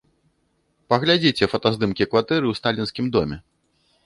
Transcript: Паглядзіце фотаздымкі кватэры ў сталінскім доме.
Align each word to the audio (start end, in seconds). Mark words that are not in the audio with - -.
Паглядзіце 0.93 1.49
фотаздымкі 1.53 2.09
кватэры 2.15 2.43
ў 2.49 2.53
сталінскім 2.63 3.05
доме. 3.19 3.41